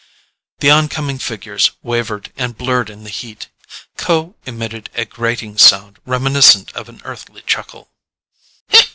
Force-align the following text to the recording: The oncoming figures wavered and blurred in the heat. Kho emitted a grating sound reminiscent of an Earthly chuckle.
The 0.61 0.71
oncoming 0.71 1.19
figures 1.19 1.73
wavered 1.83 2.31
and 2.35 2.57
blurred 2.57 2.89
in 2.89 3.03
the 3.03 3.11
heat. 3.11 3.49
Kho 3.99 4.33
emitted 4.47 4.89
a 4.95 5.05
grating 5.05 5.59
sound 5.59 5.99
reminiscent 6.07 6.73
of 6.73 6.89
an 6.89 7.01
Earthly 7.05 7.43
chuckle. 7.43 7.91